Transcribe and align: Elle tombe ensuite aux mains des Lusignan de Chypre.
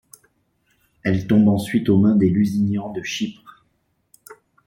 Elle 1.03 1.27
tombe 1.27 1.47
ensuite 1.47 1.87
aux 1.87 1.99
mains 1.99 2.15
des 2.15 2.27
Lusignan 2.27 2.89
de 2.91 3.03
Chypre. 3.03 3.67